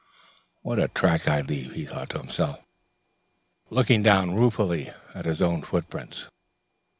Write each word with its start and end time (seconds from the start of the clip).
"What 0.63 0.79
a 0.79 0.87
track 0.87 1.27
I 1.27 1.41
leave," 1.41 1.73
he 1.73 1.85
thought 1.85 2.09
to 2.09 2.17
himself, 2.17 2.59
looking 3.69 4.01
down 4.01 4.33
ruefully 4.33 4.91
at 5.13 5.25
his 5.25 5.43
own 5.43 5.61
footprints. 5.61 6.27